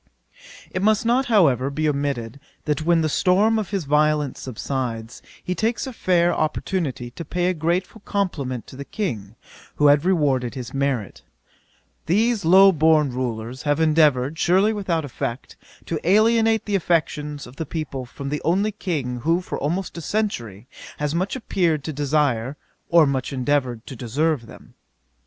It 0.71 0.81
must 0.81 1.05
not, 1.05 1.27
however, 1.27 1.69
be 1.69 1.87
omitted, 1.87 2.39
that 2.65 2.81
when 2.83 3.01
the 3.01 3.07
storm 3.07 3.59
of 3.59 3.69
his 3.69 3.85
violence 3.85 4.39
subsides, 4.39 5.21
he 5.43 5.53
takes 5.53 5.85
a 5.85 5.93
fair 5.93 6.33
opportunity 6.33 7.11
to 7.11 7.23
pay 7.23 7.45
a 7.49 7.53
grateful 7.53 8.01
compliment 8.03 8.65
to 8.65 8.75
the 8.75 8.83
King, 8.83 9.35
who 9.75 9.85
had 9.89 10.03
rewarded 10.03 10.55
his 10.55 10.73
merit: 10.73 11.21
'These 12.07 12.43
low 12.43 12.71
born 12.71 13.11
rulers 13.11 13.61
have 13.61 13.79
endeavoured, 13.79 14.39
surely 14.39 14.73
without 14.73 15.05
effect, 15.05 15.55
to 15.85 15.99
alienate 16.03 16.65
the 16.65 16.73
affections 16.73 17.45
of 17.45 17.57
the 17.57 17.65
people 17.67 18.03
from 18.07 18.29
the 18.29 18.41
only 18.43 18.71
King 18.71 19.17
who 19.17 19.39
for 19.39 19.59
almost 19.59 19.95
a 19.99 20.01
century 20.01 20.65
has 20.97 21.13
much 21.13 21.35
appeared 21.35 21.83
to 21.83 21.93
desire, 21.93 22.57
or 22.89 23.05
much 23.05 23.31
endeavoured 23.31 23.85
to 23.85 23.95
deserve 23.95 24.47
them.' 24.47 24.73